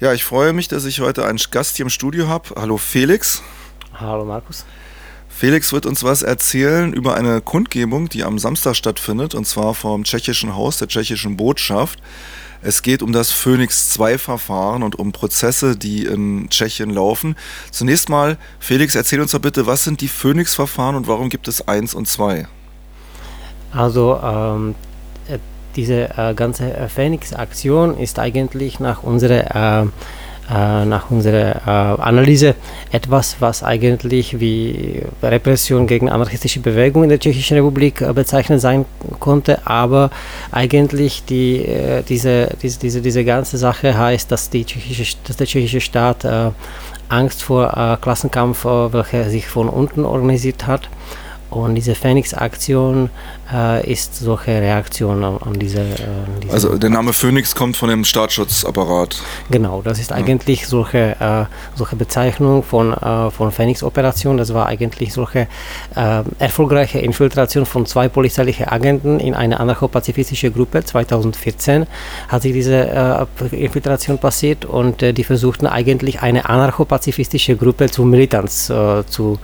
Ja, 0.00 0.14
ich 0.14 0.24
freue 0.24 0.54
mich, 0.54 0.66
dass 0.66 0.86
ich 0.86 1.00
heute 1.00 1.26
einen 1.26 1.38
Gast 1.50 1.76
hier 1.76 1.84
im 1.84 1.90
Studio 1.90 2.26
habe. 2.26 2.54
Hallo 2.56 2.78
Felix. 2.78 3.42
Hallo 3.92 4.24
Markus. 4.24 4.64
Felix 5.28 5.74
wird 5.74 5.84
uns 5.84 6.02
was 6.02 6.22
erzählen 6.22 6.94
über 6.94 7.16
eine 7.16 7.42
Kundgebung, 7.42 8.08
die 8.08 8.24
am 8.24 8.38
Samstag 8.38 8.76
stattfindet, 8.76 9.34
und 9.34 9.46
zwar 9.46 9.74
vom 9.74 10.04
Tschechischen 10.04 10.56
Haus 10.56 10.78
der 10.78 10.88
Tschechischen 10.88 11.36
Botschaft. 11.36 11.98
Es 12.62 12.80
geht 12.80 13.02
um 13.02 13.12
das 13.12 13.30
Phoenix 13.30 13.90
2 13.90 14.16
Verfahren 14.16 14.82
und 14.82 14.98
um 14.98 15.12
Prozesse, 15.12 15.76
die 15.76 16.06
in 16.06 16.48
Tschechien 16.48 16.88
laufen. 16.88 17.36
Zunächst 17.70 18.08
mal, 18.08 18.38
Felix, 18.58 18.94
erzähl 18.94 19.20
uns 19.20 19.32
doch 19.32 19.38
bitte, 19.38 19.66
was 19.66 19.84
sind 19.84 20.00
die 20.00 20.08
Phoenix 20.08 20.54
Verfahren 20.54 20.96
und 20.96 21.08
warum 21.08 21.28
gibt 21.28 21.46
es 21.46 21.68
1 21.68 21.94
und 21.94 22.08
2? 22.08 22.48
Also 23.72 24.18
ähm, 24.22 24.74
diese 25.76 26.10
äh, 26.16 26.34
ganze 26.34 26.72
äh, 26.72 26.88
Phoenix-Aktion 26.88 27.98
ist 27.98 28.18
eigentlich 28.18 28.80
nach 28.80 29.02
unserer, 29.02 29.82
äh, 29.82 29.86
äh, 30.50 30.84
nach 30.84 31.10
unserer 31.10 31.56
äh, 31.66 32.02
Analyse 32.02 32.54
etwas, 32.90 33.36
was 33.40 33.62
eigentlich 33.62 34.40
wie 34.40 35.02
Repression 35.22 35.86
gegen 35.86 36.08
anarchistische 36.08 36.60
Bewegungen 36.60 37.04
in 37.04 37.10
der 37.10 37.20
Tschechischen 37.20 37.56
Republik 37.56 38.00
äh, 38.00 38.12
bezeichnet 38.12 38.60
sein 38.60 38.84
konnte, 39.18 39.66
aber 39.66 40.10
eigentlich 40.50 41.24
die, 41.24 41.66
diese, 42.08 42.48
diese, 42.60 42.78
diese, 42.78 43.00
diese 43.00 43.24
ganze 43.24 43.58
Sache 43.58 43.96
heißt, 43.96 44.30
dass, 44.32 44.50
die 44.50 44.64
tschechische, 44.64 45.16
dass 45.26 45.36
der 45.36 45.46
tschechische 45.46 45.80
Staat 45.80 46.26
Angst 47.08 47.42
vor 47.42 47.98
Klassenkampf, 48.00 48.64
welcher 48.64 49.30
sich 49.30 49.46
von 49.46 49.68
unten 49.68 50.04
organisiert 50.04 50.66
hat, 50.66 50.88
und 51.50 51.74
diese 51.74 51.94
Phoenix-Aktion 51.94 53.10
äh, 53.52 53.90
ist 53.90 54.16
solche 54.16 54.50
Reaktion 54.50 55.24
an, 55.24 55.38
an 55.38 55.58
diese, 55.58 55.80
äh, 55.80 56.52
Also 56.52 56.76
der 56.78 56.90
Name 56.90 57.12
Phoenix 57.12 57.54
kommt 57.54 57.76
von 57.76 57.88
dem 57.88 58.04
Staatsschutzappararat. 58.04 59.20
Genau, 59.50 59.82
das 59.82 59.98
ist 59.98 60.12
eigentlich 60.12 60.66
solche, 60.66 61.16
äh, 61.20 61.44
solche 61.76 61.96
Bezeichnung 61.96 62.62
von, 62.62 62.92
äh, 62.92 63.30
von 63.30 63.52
Phoenix-Operation. 63.52 64.36
Das 64.36 64.54
war 64.54 64.66
eigentlich 64.66 65.12
solche 65.12 65.48
äh, 65.94 66.22
erfolgreiche 66.38 66.98
Infiltration 66.98 67.66
von 67.66 67.86
zwei 67.86 68.08
polizeilichen 68.08 68.66
Agenten 68.68 69.20
in 69.20 69.34
eine 69.34 69.60
anarcho-pazifistische 69.60 70.50
Gruppe. 70.50 70.84
2014 70.84 71.86
hat 72.28 72.42
sich 72.42 72.52
diese 72.52 72.88
äh, 72.88 73.56
Infiltration 73.56 74.18
passiert 74.18 74.64
und 74.64 75.00
die 75.00 75.24
versuchten 75.24 75.66
eigentlich 75.66 76.22
eine 76.22 76.48
anarcho-pazifistische 76.48 77.56
Gruppe 77.56 77.90
zu 77.90 78.04
Militanz 78.04 78.66
zu, 78.66 79.38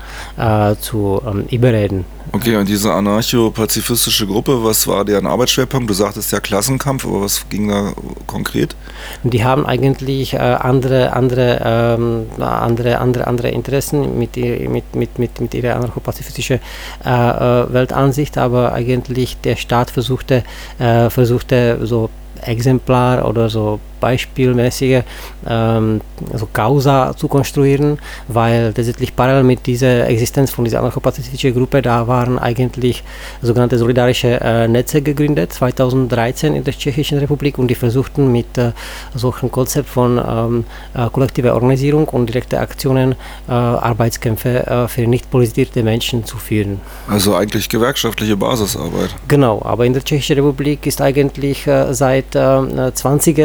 zu 0.81 1.23
ähm, 1.27 1.45
überreden. 1.51 2.05
Okay, 2.33 2.57
und 2.57 2.69
diese 2.69 2.93
anarcho-pazifistische 2.93 4.27
Gruppe, 4.27 4.63
was 4.65 4.87
war 4.87 5.05
deren 5.05 5.27
Arbeitsschwerpunkt? 5.27 5.89
Du 5.89 5.95
sagtest 5.95 6.33
ja 6.33 6.41
Klassenkampf, 6.41 7.07
aber 7.07 7.23
was 7.23 7.49
ging 7.49 7.69
da 7.69 7.93
konkret? 8.27 8.75
Die 9.23 9.45
haben 9.45 9.65
eigentlich 9.65 10.35
äh, 10.35 10.39
andere, 10.39 11.13
andere, 11.13 11.61
ähm, 11.65 12.27
andere, 12.41 12.99
andere, 12.99 13.27
andere 13.27 13.49
Interessen 13.49 14.19
mit, 14.19 14.37
mit, 14.37 14.95
mit, 14.95 15.19
mit, 15.19 15.41
mit 15.41 15.55
ihrer 15.55 15.77
anarcho-pazifistischen 15.77 16.61
äh, 17.05 17.09
äh, 17.09 17.73
Weltansicht, 17.73 18.39
aber 18.39 18.73
eigentlich 18.73 19.37
der 19.39 19.57
Staat 19.57 19.91
versuchte, 19.91 20.43
äh, 20.79 21.11
versuchte 21.11 21.79
so 21.83 22.11
Exemplar 22.43 23.29
oder 23.29 23.49
so 23.49 23.81
beispielmäßige 24.01 25.03
ähm, 25.49 26.01
also 26.33 26.49
Causa 26.53 27.15
zu 27.17 27.29
konstruieren, 27.29 27.99
weil 28.29 28.73
tatsächlich 28.73 29.15
parallel 29.15 29.45
mit 29.45 29.67
dieser 29.67 30.09
Existenz 30.09 30.51
von 30.51 30.65
dieser 30.65 30.81
anarchopazifistischen 30.81 31.55
Gruppe, 31.55 31.83
da 31.83 32.07
waren 32.07 32.39
eigentlich 32.39 33.03
sogenannte 33.43 33.79
solidarische 33.79 34.41
äh, 34.41 34.69
Netze 34.69 35.03
gegründet, 35.03 35.53
2013 35.53 36.55
in 36.55 36.65
der 36.65 36.75
Tschechischen 36.75 37.19
Republik 37.19 37.59
und 37.59 37.69
die 37.69 37.75
versuchten 37.75 38.33
mit 38.33 38.59
äh, 38.59 38.73
solchen 39.15 39.51
Konzept 39.51 39.89
von 39.89 40.19
ähm, 40.19 40.65
äh, 40.95 41.09
kollektiver 41.11 41.55
Organisierung 41.55 42.09
und 42.09 42.27
direkte 42.27 42.59
Aktionen 42.59 43.13
äh, 43.49 43.53
Arbeitskämpfe 43.53 44.67
äh, 44.67 44.89
für 44.89 45.07
nicht 45.07 45.31
politisierte 45.31 45.83
Menschen 45.83 46.25
zu 46.25 46.37
führen. 46.37 46.81
Also 47.09 47.35
eigentlich 47.35 47.69
gewerkschaftliche 47.69 48.37
Basisarbeit. 48.37 49.15
Genau, 49.29 49.63
aber 49.65 49.87
in 49.87 49.93
der 49.93 50.05
Tschechischen 50.05 50.37
Republik 50.37 50.87
ist 50.87 51.01
eigentlich 51.01 51.67
äh, 51.67 51.93
seit 51.93 52.35
äh, 52.35 52.93
20. 52.93 53.37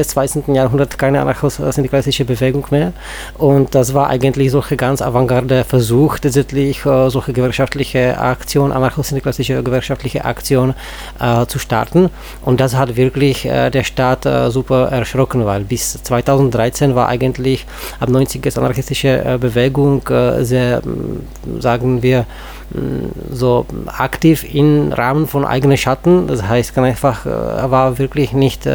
20. 0.42 0.56
Jahrhundert 0.56 0.98
keine 0.98 1.22
anarcho-syndikalistische 1.22 2.26
Bewegung 2.26 2.66
mehr. 2.72 2.94
Und 3.38 3.76
das 3.76 3.94
war 3.94 4.10
eigentlich 4.10 4.52
solche 4.52 4.78
ganz 4.78 5.02
avantgarde 5.02 5.64
Versuch, 5.64 6.20
tatsächlich 6.20 6.86
äh, 6.86 7.10
solche 7.10 7.34
gewerkschaftliche 7.34 8.18
Aktion, 8.18 8.72
anarcho-syndikalistische 8.72 9.64
gewerkschaftliche 9.64 10.26
Aktion 10.26 10.74
äh, 11.20 11.46
zu 11.46 11.60
starten. 11.60 12.10
Und 12.44 12.60
das 12.60 12.76
hat 12.76 12.96
wirklich 12.96 13.46
äh, 13.46 13.70
der 13.70 13.84
Staat 13.84 14.26
äh, 14.26 14.50
super 14.52 14.90
erschrocken, 14.90 15.46
weil 15.46 15.64
bis 15.64 16.02
2013 16.04 16.96
war 16.96 17.08
eigentlich 17.08 17.66
ab 18.00 18.10
90 18.10 18.58
anarchistische 18.58 19.24
äh, 19.24 19.38
Bewegung 19.38 20.08
äh, 20.10 20.44
sehr, 20.44 20.82
sagen 21.60 22.02
wir, 22.04 22.26
so 23.32 23.66
aktiv 23.88 24.46
im 24.54 24.94
Rahmen 24.94 25.28
von 25.28 25.46
eigenen 25.46 25.78
Schatten. 25.78 26.28
Das 26.28 26.44
heißt, 26.44 26.74
kann 26.74 26.84
einfach, 26.84 27.26
er 27.26 27.70
war 27.72 27.98
wirklich 27.98 28.34
nicht, 28.34 28.68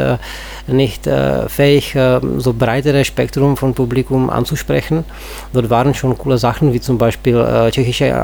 nicht 0.67 1.09
fähig, 1.49 1.97
so 2.39 2.53
breitere 2.53 3.05
Spektrum 3.05 3.57
von 3.57 3.75
Publikum 3.75 4.31
anzusprechen. 4.31 5.05
Dort 5.53 5.71
waren 5.71 5.95
schon 5.95 6.19
coole 6.19 6.39
Sachen, 6.39 6.73
wie 6.73 6.81
zum 6.81 6.99
Beispiel 6.99 7.71
tschechische 7.71 8.15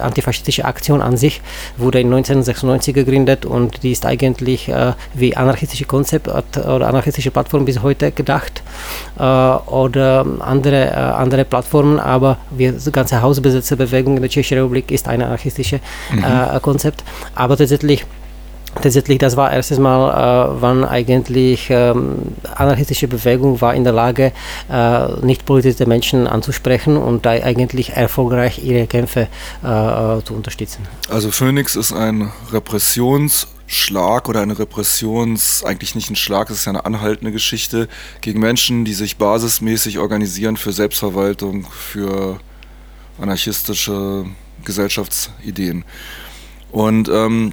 antifaschistische 0.00 0.64
Aktion 0.64 1.02
an 1.02 1.16
sich, 1.16 1.40
wurde 1.76 2.00
in 2.00 2.06
1996 2.06 2.94
gegründet 2.94 3.44
und 3.46 3.82
die 3.82 3.92
ist 3.92 4.06
eigentlich 4.06 4.70
wie 5.14 5.36
anarchistische 5.36 5.84
Konzept 5.84 6.28
oder 6.28 6.88
anarchistische 6.88 7.30
Plattform 7.30 7.64
bis 7.64 7.82
heute 7.82 8.12
gedacht 8.12 8.62
oder 9.16 10.26
andere, 10.40 11.14
andere 11.16 11.44
Plattformen, 11.44 11.98
aber 11.98 12.38
die 12.50 12.72
ganze 12.92 13.22
Hausbesetzerbewegung 13.22 14.16
in 14.16 14.22
der 14.22 14.30
Tschechischen 14.30 14.58
Republik 14.58 14.90
ist 14.90 15.08
eine 15.16 15.26
anarchistische 15.26 15.80
mhm. 16.12 16.24
äh, 16.24 16.60
Konzept. 16.60 17.04
Aber 17.34 17.56
tatsächlich 17.56 18.06
Tatsächlich, 18.82 19.18
das 19.18 19.36
war 19.36 19.52
erstes 19.52 19.78
Mal, 19.78 20.10
äh, 20.10 20.60
wann 20.60 20.84
eigentlich 20.84 21.68
ähm, 21.70 22.16
anarchistische 22.54 23.08
Bewegung 23.08 23.60
war 23.60 23.74
in 23.74 23.84
der 23.84 23.92
Lage, 23.92 24.32
äh, 24.70 25.12
nicht 25.22 25.46
politisierte 25.46 25.86
Menschen 25.86 26.26
anzusprechen 26.26 26.96
und 26.96 27.24
da 27.24 27.30
eigentlich 27.30 27.90
erfolgreich 27.90 28.62
ihre 28.62 28.86
Kämpfe 28.86 29.28
äh, 29.64 29.66
äh 29.66 30.22
zu 30.24 30.34
unterstützen. 30.34 30.86
Also 31.08 31.30
Phoenix 31.30 31.74
ist 31.74 31.92
ein 31.92 32.30
Repressionsschlag 32.52 34.28
oder 34.28 34.42
eine 34.42 34.58
Repressions, 34.58 35.64
eigentlich 35.64 35.94
nicht 35.94 36.10
ein 36.10 36.16
Schlag, 36.16 36.50
es 36.50 36.58
ist 36.58 36.64
ja 36.66 36.72
eine 36.72 36.84
anhaltende 36.84 37.32
Geschichte 37.32 37.88
gegen 38.20 38.40
Menschen, 38.40 38.84
die 38.84 38.94
sich 38.94 39.16
basismäßig 39.16 39.98
organisieren 39.98 40.58
für 40.58 40.72
Selbstverwaltung, 40.72 41.66
für 41.70 42.38
anarchistische 43.18 44.26
Gesellschaftsideen. 44.64 45.84
Und 46.72 47.08
ähm, 47.08 47.52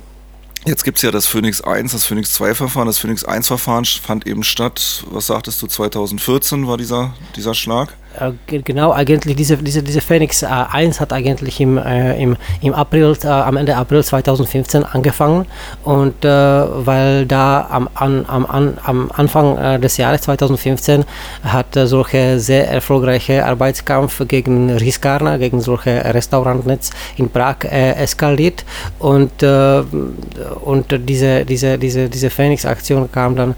jetzt 0.65 0.83
gibt 0.83 0.97
es 0.97 1.03
ja 1.03 1.11
das 1.11 1.27
Phoenix 1.27 1.61
1, 1.61 1.91
das 1.91 2.05
Phoenix 2.05 2.33
2 2.33 2.55
Verfahren. 2.55 2.87
Das 2.87 2.99
Phoenix 2.99 3.23
1 3.23 3.47
Verfahren 3.47 3.85
fand 3.85 4.27
eben 4.27 4.43
statt, 4.43 5.03
was 5.09 5.27
sagtest 5.27 5.61
du, 5.61 5.67
2014 5.67 6.67
war 6.67 6.77
dieser, 6.77 7.13
dieser 7.35 7.53
Schlag? 7.53 7.95
Äh, 8.19 8.59
genau, 8.59 8.91
eigentlich 8.91 9.35
diese, 9.35 9.57
diese, 9.57 9.81
diese 9.81 10.01
Phoenix 10.01 10.43
äh, 10.43 10.47
1 10.47 10.99
hat 10.99 11.13
eigentlich 11.13 11.59
im, 11.59 11.77
äh, 11.77 12.21
im, 12.21 12.35
im 12.61 12.73
April, 12.73 13.17
äh, 13.23 13.27
am 13.27 13.57
Ende 13.57 13.75
April 13.75 14.03
2015 14.03 14.83
angefangen. 14.83 15.45
Und 15.83 16.23
äh, 16.23 16.29
weil 16.29 17.25
da 17.25 17.67
am, 17.69 17.89
an, 17.95 18.25
am, 18.27 18.45
am 18.83 19.11
Anfang 19.13 19.57
äh, 19.57 19.79
des 19.79 19.97
Jahres 19.97 20.21
2015 20.21 21.05
hat 21.43 21.67
solche 21.73 22.39
sehr 22.39 22.69
erfolgreiche 22.69 23.45
Arbeitskampf 23.45 24.21
gegen 24.27 24.69
Riskarna, 24.69 25.37
gegen 25.37 25.59
solche 25.59 26.13
Restaurantnetz 26.13 26.91
in 27.17 27.29
Prag 27.29 27.63
eskaliert. 27.63 28.65
Und, 28.99 29.43
und 29.43 30.85
diese, 31.09 31.45
diese, 31.45 31.77
diese, 31.77 32.09
diese 32.09 32.29
Phoenix-Aktion 32.29 33.11
kam 33.11 33.35
dann 33.35 33.55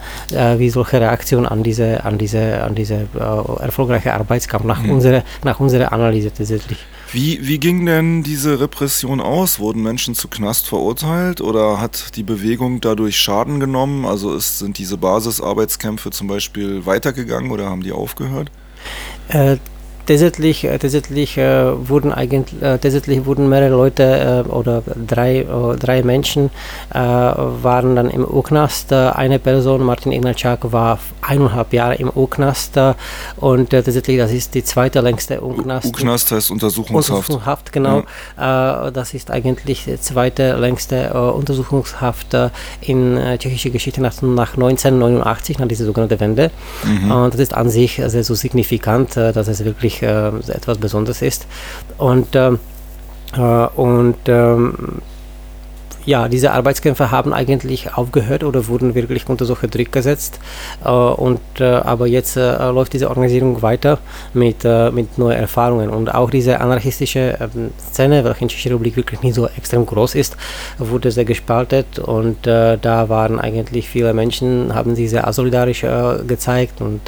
wie 0.58 0.70
solche 0.70 1.02
Reaktion 1.02 1.46
an 1.46 1.64
diese, 1.64 2.04
an 2.04 2.18
diese, 2.18 2.64
an 2.64 2.76
diese 2.76 3.08
erfolgreiche 3.62 4.14
Arbeitskampf 4.14 4.45
Arbeitskampf, 4.46 4.66
nach, 4.66 4.82
mhm. 4.82 4.92
unserer, 4.92 5.24
nach 5.44 5.60
unserer 5.60 5.92
Analyse 5.92 6.32
tatsächlich. 6.34 6.78
Wie, 7.12 7.48
wie 7.48 7.60
ging 7.60 7.86
denn 7.86 8.24
diese 8.24 8.60
Repression 8.60 9.22
aus? 9.22 9.60
Wurden 9.60 9.84
Menschen 9.84 10.16
zu 10.16 10.28
Knast 10.28 10.68
verurteilt 10.68 11.40
oder 11.40 11.80
hat 11.80 12.16
die 12.16 12.24
Bewegung 12.24 12.82
dadurch 12.82 13.18
Schaden 13.18 13.60
genommen? 13.60 14.06
Also 14.06 14.36
ist, 14.36 14.60
sind 14.60 14.78
diese 14.78 14.98
Basisarbeitskämpfe 14.98 16.12
zum 16.12 16.28
Beispiel 16.28 16.86
weitergegangen 16.86 17.52
oder 17.52 17.70
haben 17.70 17.84
die 17.84 17.92
aufgehört? 17.92 18.52
Äh, 19.30 19.58
tatsächlich, 20.06 20.62
tatsächlich 20.62 21.38
äh, 21.38 21.90
wurden 21.90 22.12
eigentlich 22.12 22.62
äh, 22.62 22.78
tatsächlich 22.78 23.26
wurden 23.26 23.50
mehrere 23.50 23.76
Leute 23.76 24.44
äh, 24.46 24.50
oder 24.50 24.84
drei, 25.08 25.40
äh, 25.40 25.76
drei 25.78 26.04
Menschen 26.04 26.50
äh, 26.94 26.98
waren 26.98 27.96
dann 27.96 28.10
im 28.10 28.24
U-Knast. 28.26 28.94
eine 28.94 29.40
Person, 29.40 29.84
Martin 29.84 30.12
Ignatschak, 30.12 30.72
war 30.72 31.00
eineinhalb 31.22 31.74
Jahre 31.74 31.96
im 31.96 32.10
U-Knast 32.14 32.80
und 33.38 33.70
tatsächlich 33.70 34.18
das 34.18 34.32
ist 34.32 34.54
die 34.54 34.64
zweite 34.64 35.02
längste 35.02 35.44
U-Knast. 35.44 35.88
U-Knast 35.88 36.32
heißt 36.32 36.52
Untersuchungshaft. 36.52 37.30
Untersuchungshaft, 37.30 37.74
genau. 37.74 38.04
Ja. 38.38 38.92
das 38.92 39.14
ist 39.14 39.32
eigentlich 39.32 39.86
die 39.86 40.00
zweite 40.00 40.56
längste 40.56 41.14
Untersuchungshaft 41.14 42.36
in 42.82 43.20
tschechischer 43.40 43.70
Geschichte 43.70 44.02
nach, 44.02 44.22
nach 44.22 44.54
1989, 44.54 45.60
nach 45.60 45.68
dieser 45.68 45.86
sogenannten 45.86 46.20
Wende. 46.20 46.52
Mhm. 46.84 47.12
Und 47.12 47.34
das 47.34 47.42
ist 47.42 47.54
an 47.54 47.70
sich 47.70 48.02
sehr 48.06 48.24
so 48.24 48.36
signifikant, 48.36 49.16
dass 49.16 49.48
es 49.48 49.64
wirklich 49.66 49.95
wirklich 50.02 50.50
äh, 50.50 50.54
etwas 50.54 50.78
Besonderes 50.78 51.22
ist. 51.22 51.46
Und, 51.98 52.36
ähm, 52.36 52.60
äh, 53.36 53.40
und 53.40 54.18
ähm, 54.28 55.02
ja, 56.06 56.28
diese 56.28 56.52
Arbeitskämpfe 56.52 57.12
haben 57.12 57.34
eigentlich 57.34 57.94
aufgehört 57.94 58.44
oder 58.44 58.68
wurden 58.68 58.96
wirklich 58.96 59.28
unter 59.28 59.46
solche 59.46 59.68
Druck 59.68 59.92
gesetzt. 59.92 60.40
Äh, 60.84 60.90
und, 60.90 61.40
äh, 61.60 61.64
aber 61.64 62.08
jetzt 62.08 62.38
äh, 62.38 62.70
läuft 62.70 62.94
diese 62.94 63.10
Organisierung 63.10 63.62
weiter 63.62 63.98
mit, 64.34 64.64
äh, 64.64 64.92
mit 64.92 65.18
neuen 65.18 65.38
Erfahrungen. 65.38 65.90
Und 65.90 66.14
auch 66.14 66.30
diese 66.30 66.62
anarchistische 66.62 67.38
ähm, 67.40 67.72
Szene, 67.80 68.24
welche 68.24 68.42
in 68.42 68.50
Tschechischer 68.50 68.72
Republik 68.72 68.98
wirklich 68.98 69.22
nicht 69.22 69.36
so 69.36 69.48
extrem 69.48 69.86
groß 69.86 70.16
ist, 70.16 70.38
wurde 70.78 71.12
sehr 71.12 71.26
gespaltet. 71.26 72.00
Und 72.00 72.46
äh, 72.46 72.78
da 72.78 73.10
waren 73.10 73.40
eigentlich 73.40 73.90
viele 73.90 74.14
Menschen, 74.14 74.76
haben 74.76 74.96
sich 74.96 75.10
sehr 75.10 75.28
asolidarisch 75.28 75.84
äh, 75.84 76.24
gezeigt. 76.28 76.82
Und 76.82 77.02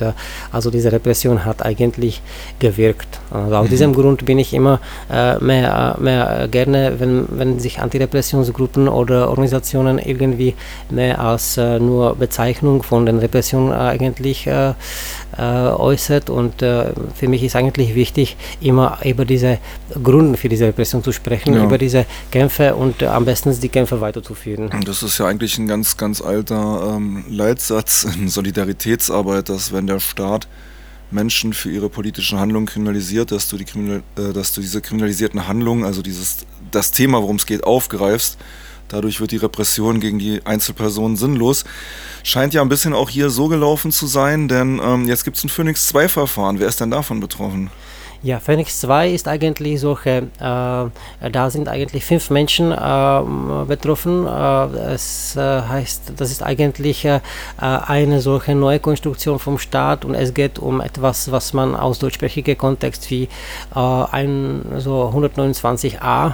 also 0.51 0.71
diese 0.71 0.91
Repression 0.91 1.45
hat 1.45 1.63
eigentlich 1.63 2.21
gewirkt. 2.59 3.19
Also 3.31 3.55
aus 3.55 3.65
mhm. 3.65 3.69
diesem 3.69 3.93
Grund 3.93 4.25
bin 4.25 4.39
ich 4.39 4.53
immer 4.53 4.79
mehr, 5.39 5.95
mehr 5.99 6.47
gerne, 6.49 6.93
wenn, 6.99 7.25
wenn 7.29 7.59
sich 7.59 7.79
Antirepressionsgruppen 7.79 8.86
oder 8.87 9.29
Organisationen 9.29 9.99
irgendwie 9.99 10.55
mehr 10.89 11.19
als 11.19 11.57
äh, 11.57 11.79
nur 11.79 12.15
Bezeichnung 12.15 12.83
von 12.83 13.05
den 13.05 13.19
Repressionen 13.19 13.73
eigentlich 13.73 14.47
äh, 14.47 14.73
äh, 15.37 15.41
äußert. 15.41 16.29
Und 16.29 16.61
äh, 16.61 16.93
für 17.15 17.27
mich 17.27 17.43
ist 17.43 17.55
eigentlich 17.55 17.95
wichtig, 17.95 18.37
immer 18.61 18.99
über 19.03 19.25
diese 19.25 19.59
Gründe 20.03 20.37
für 20.37 20.49
diese 20.49 20.65
Repression 20.65 21.03
zu 21.03 21.11
sprechen, 21.11 21.53
ja. 21.53 21.63
über 21.63 21.77
diese 21.77 22.05
Kämpfe 22.31 22.75
und 22.75 23.03
am 23.03 23.25
besten 23.25 23.57
die 23.59 23.69
Kämpfe 23.69 24.01
weiterzuführen. 24.01 24.69
Das 24.85 25.03
ist 25.03 25.17
ja 25.17 25.27
eigentlich 25.27 25.57
ein 25.57 25.67
ganz, 25.67 25.97
ganz 25.97 26.21
alter 26.21 26.95
ähm, 26.95 27.25
Leitsatz 27.29 28.03
in 28.15 28.29
Solidaritätsarbeit, 28.29 29.49
dass 29.49 29.73
wenn 29.73 29.87
der 29.87 29.99
Staat 29.99 30.47
Menschen 31.11 31.53
für 31.53 31.71
ihre 31.71 31.89
politischen 31.89 32.39
Handlungen 32.39 32.65
kriminalisiert, 32.65 33.31
dass 33.31 33.47
du, 33.49 33.57
die 33.57 33.65
Kriminal 33.65 34.03
äh, 34.17 34.33
dass 34.33 34.53
du 34.53 34.61
diese 34.61 34.81
kriminalisierten 34.81 35.47
Handlungen, 35.47 35.85
also 35.85 36.01
dieses, 36.01 36.45
das 36.71 36.91
Thema, 36.91 37.21
worum 37.21 37.37
es 37.37 37.45
geht, 37.45 37.63
aufgreifst 37.63 38.37
Dadurch 38.89 39.19
wird 39.19 39.31
die 39.31 39.37
Repression 39.37 39.99
gegen 39.99 40.19
die 40.19 40.45
Einzelpersonen 40.45 41.17
sinnlos. 41.17 41.65
Scheint 42.23 42.53
ja 42.53 42.61
ein 42.61 42.69
bisschen 42.69 42.93
auch 42.93 43.09
hier 43.09 43.29
so 43.29 43.47
gelaufen 43.47 43.91
zu 43.91 44.07
sein, 44.07 44.47
denn 44.47 44.79
ähm, 44.83 45.07
jetzt 45.07 45.23
gibt 45.23 45.37
es 45.37 45.43
ein 45.43 45.49
Phoenix 45.49 45.93
2-Verfahren. 45.93 46.59
Wer 46.59 46.67
ist 46.67 46.79
denn 46.79 46.91
davon 46.91 47.19
betroffen? 47.19 47.69
Ja, 48.23 48.39
Phoenix 48.39 48.81
2 48.81 49.11
ist 49.11 49.27
eigentlich 49.27 49.79
solche, 49.79 50.27
äh, 50.39 51.29
da 51.29 51.49
sind 51.49 51.69
eigentlich 51.69 52.03
fünf 52.03 52.31
Menschen 52.31 52.71
äh, 52.71 53.65
betroffen. 53.67 54.25
Äh, 54.25 54.93
es 54.93 55.35
äh, 55.35 55.61
heißt, 55.61 56.13
das 56.17 56.31
ist 56.31 56.41
eigentlich 56.41 57.05
äh, 57.05 57.19
eine 57.59 58.19
solche 58.19 58.55
neue 58.55 58.79
Konstruktion 58.79 59.37
vom 59.37 59.59
Staat 59.59 60.03
und 60.03 60.15
es 60.15 60.33
geht 60.33 60.57
um 60.57 60.81
etwas, 60.81 61.31
was 61.31 61.53
man 61.53 61.75
aus 61.75 61.99
deutschsprachigen 61.99 62.57
Kontext 62.57 63.09
wie 63.11 63.29
äh, 63.75 63.79
ein 63.79 64.61
so 64.77 65.13
129a 65.13 66.33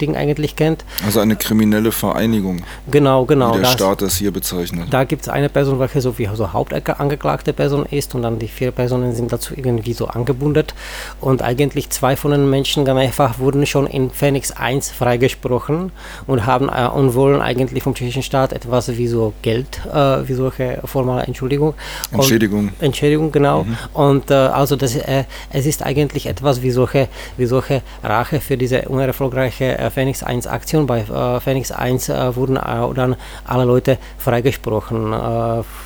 Ding 0.00 0.16
eigentlich 0.16 0.56
kennt. 0.56 0.82
Also 1.04 1.20
eine 1.20 1.36
kriminelle 1.36 1.92
Vereinigung. 1.92 2.62
Genau, 2.90 3.26
genau. 3.26 3.50
Wie 3.50 3.54
der 3.54 3.62
das, 3.62 3.72
Staat 3.74 4.00
das 4.00 4.16
hier 4.16 4.30
bezeichnet. 4.30 4.88
Da 4.90 5.04
gibt 5.04 5.22
es 5.22 5.28
eine 5.28 5.50
Person, 5.50 5.78
welche 5.78 6.00
so 6.00 6.16
wie 6.16 6.26
so 6.32 6.54
Hauptangeklagte 6.54 7.52
Person 7.52 7.84
ist 7.84 8.14
und 8.14 8.22
dann 8.22 8.38
die 8.38 8.48
vier 8.48 8.70
Personen 8.70 9.14
sind 9.14 9.30
dazu 9.30 9.52
irgendwie 9.54 9.92
so 9.92 10.06
angebunden 10.06 10.37
gebundet 10.38 10.74
und 11.20 11.42
eigentlich 11.42 11.90
zwei 11.90 12.16
von 12.16 12.30
den 12.30 12.48
Menschen 12.48 12.84
ganz 12.84 13.00
einfach 13.00 13.38
wurden 13.38 13.66
schon 13.66 13.86
in 13.86 14.10
Phoenix 14.10 14.52
1 14.52 14.90
freigesprochen 14.90 15.90
und 16.26 16.46
haben 16.46 16.68
äh, 16.68 16.88
und 16.88 17.14
wollen 17.14 17.40
eigentlich 17.42 17.82
vom 17.82 17.94
tschechischen 17.94 18.22
Staat 18.22 18.52
etwas 18.52 18.96
wie 18.96 19.08
so 19.08 19.32
Geld, 19.42 19.80
äh, 19.92 20.28
wie 20.28 20.34
solche 20.34 20.80
formale 20.84 21.24
Entschuldigung. 21.24 21.74
Entschädigung. 22.12 22.68
Und, 22.68 22.82
Entschädigung, 22.82 23.32
genau. 23.32 23.64
Mhm. 23.64 23.76
Und 23.92 24.30
äh, 24.30 24.34
also 24.34 24.76
das, 24.76 24.94
äh, 24.94 25.24
es 25.50 25.66
ist 25.66 25.84
eigentlich 25.84 26.26
etwas 26.26 26.62
wie 26.62 26.70
solche, 26.70 27.08
wie 27.36 27.46
solche 27.46 27.82
Rache 28.02 28.40
für 28.40 28.56
diese 28.56 28.82
unerfolgreiche 28.82 29.78
äh, 29.78 29.90
Phoenix 29.90 30.22
1 30.22 30.46
Aktion. 30.46 30.86
Bei 30.86 31.00
äh, 31.00 31.40
Phoenix 31.40 31.72
1 31.72 32.08
wurden 32.08 32.54
dann 32.54 33.16
alle 33.44 33.64
Leute 33.64 33.98
freigesprochen 34.18 35.12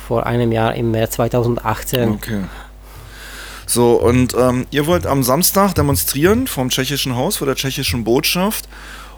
vor 0.07 0.25
einem 0.25 0.51
Jahr 0.51 0.75
im 0.75 0.91
März 0.91 1.13
2018. 1.13 2.09
Okay. 2.11 2.41
So, 3.65 3.93
und 3.93 4.35
ähm, 4.37 4.65
ihr 4.71 4.87
wollt 4.87 5.05
am 5.05 5.23
Samstag 5.23 5.73
demonstrieren 5.75 6.47
vom 6.47 6.69
tschechischen 6.69 7.15
Haus, 7.15 7.37
vor 7.37 7.47
der 7.47 7.55
tschechischen 7.55 8.03
Botschaft. 8.03 8.67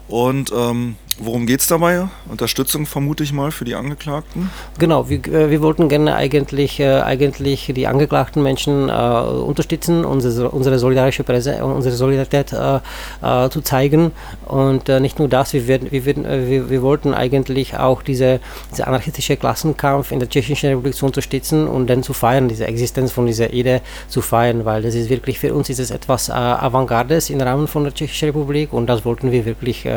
Und 0.08 0.52
ähm, 0.54 0.96
worum 1.18 1.46
geht 1.46 1.60
es 1.60 1.66
dabei? 1.66 2.08
Unterstützung 2.28 2.86
vermute 2.86 3.22
ich 3.22 3.32
mal 3.32 3.50
für 3.50 3.64
die 3.64 3.74
Angeklagten? 3.74 4.50
Genau, 4.78 5.08
wir, 5.08 5.24
äh, 5.26 5.50
wir 5.50 5.62
wollten 5.62 5.88
gerne 5.88 6.14
eigentlich, 6.14 6.78
äh, 6.80 7.00
eigentlich 7.00 7.72
die 7.74 7.86
angeklagten 7.86 8.42
Menschen 8.42 8.88
äh, 8.88 8.92
unterstützen, 8.92 10.04
unsere, 10.04 10.50
unsere 10.50 10.78
solidarische 10.78 11.24
Presse, 11.24 11.64
unsere 11.64 11.96
Solidarität 11.96 12.52
äh, 12.52 12.76
äh 13.22 13.48
zu 13.50 13.60
zeigen. 13.62 14.12
Und 14.46 14.88
äh, 14.88 15.00
nicht 15.00 15.18
nur 15.18 15.28
das, 15.28 15.52
wir, 15.52 15.66
werden, 15.66 15.90
wir, 15.90 16.04
werden, 16.04 16.24
wir, 16.24 16.70
wir, 16.70 16.82
wollten 16.82 17.14
eigentlich 17.14 17.76
auch 17.76 18.02
diese, 18.02 18.40
diese 18.70 18.86
anarchistische 18.86 19.36
Klassenkampf 19.36 20.12
in 20.12 20.20
der 20.20 20.28
Tschechischen 20.28 20.68
Republik 20.70 20.94
zu 20.94 21.06
unterstützen 21.06 21.66
und 21.66 21.88
dann 21.88 22.02
zu 22.02 22.12
feiern, 22.12 22.48
diese 22.48 22.66
Existenz 22.66 23.12
von 23.12 23.26
dieser 23.26 23.52
Idee 23.52 23.80
zu 24.08 24.20
feiern, 24.20 24.64
weil 24.64 24.82
das 24.82 24.94
ist 24.94 25.08
wirklich 25.08 25.38
für 25.38 25.54
uns 25.54 25.70
ist 25.70 25.80
es 25.80 25.90
etwas 25.90 26.30
Avantgardes 26.30 27.30
im 27.30 27.40
Rahmen 27.40 27.68
von 27.68 27.84
der 27.84 27.94
Tschechischen 27.94 28.28
Republik 28.28 28.72
und 28.72 28.86
das 28.86 29.04
wollten 29.04 29.32
wir 29.32 29.44
wirklich 29.44 29.88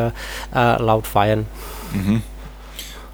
laut 0.54 1.08
feiern. 1.10 1.46
Mhm. 1.94 2.22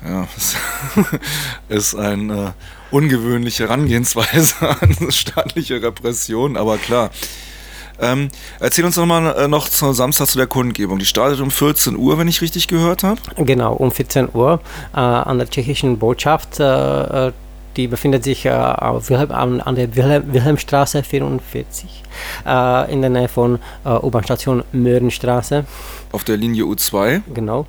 Ja, 0.07 0.27
das 0.35 0.55
ist 1.69 1.95
eine 1.95 2.47
äh, 2.47 2.51
ungewöhnliche 2.95 3.63
Herangehensweise 3.63 4.55
an 4.81 5.11
staatliche 5.11 5.81
Repression, 5.81 6.57
aber 6.57 6.77
klar. 6.77 7.09
Ähm, 7.99 8.29
erzähl 8.59 8.83
uns 8.85 8.95
doch 8.95 9.05
mal 9.05 9.35
äh, 9.35 9.47
noch 9.47 9.69
zum 9.69 9.93
Samstag 9.93 10.27
zu 10.27 10.37
der 10.37 10.47
Kundgebung. 10.47 10.99
Die 10.99 11.05
startet 11.05 11.39
um 11.39 11.49
14 11.49 11.95
Uhr, 11.95 12.17
wenn 12.17 12.27
ich 12.27 12.41
richtig 12.41 12.67
gehört 12.67 13.03
habe. 13.03 13.21
Genau, 13.37 13.73
um 13.73 13.91
14 13.91 14.29
Uhr 14.33 14.59
äh, 14.93 14.97
an 14.97 15.37
der 15.37 15.49
tschechischen 15.49 15.97
Botschaft. 15.97 16.59
Äh, 16.59 17.27
äh 17.27 17.31
die 17.77 17.89
befindet 17.89 18.23
sich 18.23 18.45
äh, 18.45 18.51
Wilhelm, 18.51 19.31
an, 19.31 19.59
an, 19.59 19.75
der 19.75 19.93
Wilhelm, 19.97 20.33
Wilhelmstraße 20.33 21.03
44 21.03 22.03
äh, 22.45 22.93
in 22.93 23.01
der 23.01 23.09
Nähe 23.09 23.27
von 23.27 23.59
U-Bahn-Station 23.83 24.63
Möhrenstraße. 24.71 25.65
Auf 26.13 26.23
der 26.23 26.37
Linie 26.37 26.63
U2? 26.63 27.23
Genau. 27.33 27.67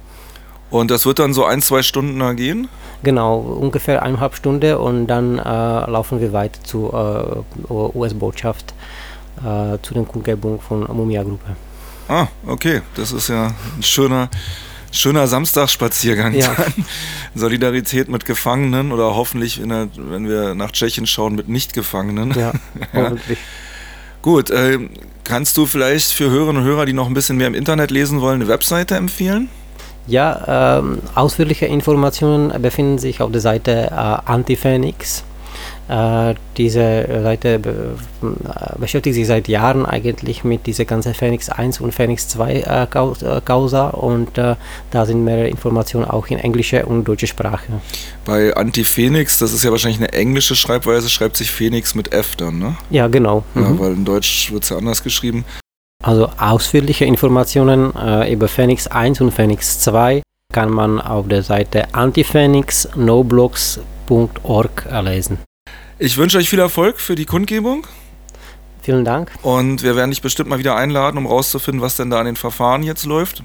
Und 0.71 0.91
das 0.91 1.07
wird 1.07 1.19
dann 1.19 1.33
so 1.33 1.45
ein, 1.45 1.63
zwei 1.63 1.83
Stunden 1.83 2.19
da 2.19 2.33
gehen? 2.33 2.69
Genau, 3.03 3.39
ungefähr 3.39 4.03
eineinhalb 4.03 4.35
Stunden 4.35 4.75
und 4.77 5.07
dann 5.07 5.39
äh, 5.39 5.43
laufen 5.43 6.21
wir 6.21 6.33
weiter 6.33 6.63
zur 6.65 7.45
äh, 7.69 7.73
US-Botschaft, 7.73 8.75
äh, 9.39 9.79
zu 9.83 9.95
den 9.95 10.09
Kundgebungen 10.09 10.61
von 10.61 10.81
Mumia-Gruppe. 10.81 11.57
Ah, 12.09 12.29
okay, 12.47 12.83
das 12.95 13.13
ist 13.13 13.29
ja 13.29 13.55
ein 13.77 13.83
schöner, 13.83 14.29
schöner 14.91 15.27
Samstagsspaziergang. 15.27 16.35
Ja. 16.35 16.55
Solidarität 17.35 18.09
mit 18.09 18.25
Gefangenen 18.25 18.93
oder 18.93 19.15
hoffentlich, 19.15 19.61
der, 19.63 19.89
wenn 19.97 20.29
wir 20.29 20.55
nach 20.55 20.73
Tschechien 20.73 21.07
schauen, 21.07 21.35
mit 21.35 21.49
Nicht-Gefangenen. 21.49 22.33
Ja, 22.33 22.53
hoffentlich. 22.93 23.39
Gut, 24.23 24.51
äh, 24.51 24.79
kannst 25.23 25.57
du 25.57 25.67
vielleicht 25.67 26.11
für 26.11 26.31
Hörerinnen 26.31 26.63
und 26.63 26.69
Hörer, 26.69 26.87
die 26.87 26.93
noch 26.93 27.07
ein 27.07 27.15
bisschen 27.15 27.37
mehr 27.37 27.47
im 27.47 27.55
Internet 27.55 27.91
lesen 27.91 28.21
wollen, 28.21 28.41
eine 28.41 28.49
Webseite 28.49 28.97
empfehlen? 28.97 29.49
Ja, 30.07 30.79
ähm, 30.79 30.99
ausführliche 31.15 31.67
Informationen 31.67 32.63
befinden 32.63 32.99
sich 32.99 33.21
auf 33.21 33.33
der 33.33 33.41
Seite 33.41 33.91
äh, 33.91 34.31
Anti-Phoenix. 34.31 35.25
Äh, 35.89 36.35
diese 36.57 37.07
Seite 37.23 37.59
be 37.61 37.97
äh, 38.23 38.79
beschäftigt 38.79 39.15
sich 39.15 39.27
seit 39.27 39.47
Jahren 39.47 39.87
eigentlich 39.87 40.43
mit 40.43 40.67
dieser 40.67 40.85
ganzen 40.85 41.15
Phoenix 41.15 41.49
1 41.49 41.81
und 41.81 41.95
Phoenix 41.95 42.29
2 42.29 42.53
äh, 42.53 42.83
äh, 42.83 43.41
Causa 43.45 43.89
und 43.89 44.37
äh, 44.37 44.57
da 44.91 45.07
sind 45.07 45.25
mehrere 45.25 45.49
Informationen 45.49 46.05
auch 46.05 46.27
in 46.27 46.39
englischer 46.39 46.87
und 46.89 47.05
deutscher 47.05 47.29
Sprache. 47.29 47.81
Bei 48.25 48.55
Anti-Phoenix, 48.55 49.39
das 49.39 49.53
ist 49.53 49.63
ja 49.63 49.71
wahrscheinlich 49.71 50.01
eine 50.01 50.13
englische 50.13 50.57
Schreibweise, 50.57 51.09
schreibt 51.09 51.37
sich 51.37 51.53
Phoenix 51.53 51.95
mit 51.95 52.13
F 52.13 52.35
dann, 52.37 52.59
ne? 52.59 52.77
Ja, 52.91 53.07
genau. 53.07 53.45
Ja, 53.55 53.63
mhm. 53.63 53.79
weil 53.79 53.93
in 53.93 54.05
Deutsch 54.05 54.53
wird 54.53 54.65
es 54.65 54.71
ja 54.71 54.77
anders 54.77 55.05
geschrieben. 55.05 55.45
Also 56.07 56.31
ausführliche 56.39 57.05
Informationen 57.05 57.95
äh, 57.97 58.33
über 58.33 58.47
Phoenix 58.47 58.87
1 58.87 59.21
und 59.21 59.33
Phoenix 59.33 59.81
2 59.81 60.23
kann 60.53 60.71
man 60.71 61.01
auf 61.01 61.27
der 61.27 61.43
Seite 61.43 61.93
antiphoenixnoblogs.org 61.95 64.89
lesen. 65.03 65.39
Ich 65.99 66.17
wünsche 66.17 66.39
euch 66.39 66.49
viel 66.49 66.61
Erfolg 66.61 67.01
für 67.01 67.17
die 67.17 67.25
Kundgebung. 67.25 67.89
Vielen 68.83 69.05
Dank. 69.05 69.33
Und 69.43 69.83
wir 69.83 69.97
werden 69.97 70.13
dich 70.13 70.23
bestimmt 70.23 70.49
mal 70.49 70.61
wieder 70.61 70.77
einladen, 70.77 71.19
um 71.19 71.27
rauszufinden, 71.27 71.83
was 71.83 71.97
denn 71.97 72.09
da 72.09 72.21
an 72.21 72.27
den 72.27 72.37
Verfahren 72.37 72.85
jetzt 72.85 73.05
läuft. 73.05 73.43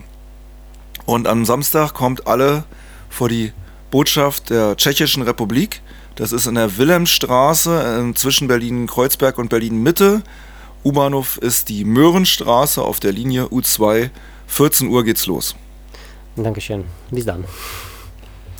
Und 1.07 1.27
am 1.27 1.45
Samstag 1.45 1.95
kommt 1.95 2.27
alle 2.27 2.65
vor 3.09 3.27
die 3.27 3.53
Botschaft 3.89 4.51
der 4.51 4.77
Tschechischen 4.77 5.23
Republik. 5.23 5.81
Das 6.13 6.31
ist 6.31 6.45
in 6.45 6.53
der 6.53 6.77
Wilhelmstraße 6.77 8.11
äh, 8.11 8.13
zwischen 8.13 8.47
Berlin-Kreuzberg 8.47 9.39
und 9.39 9.49
Berlin-Mitte. 9.49 10.21
U-Bahnhof 10.83 11.37
ist 11.37 11.69
die 11.69 11.85
Möhrenstraße 11.85 12.81
auf 12.81 12.99
der 12.99 13.11
Linie 13.11 13.45
U2. 13.45 14.09
14 14.47 14.87
Uhr 14.87 15.03
geht's 15.03 15.27
los. 15.27 15.55
Dankeschön. 16.35 16.85
Bis 17.11 17.25
dann. 17.25 17.45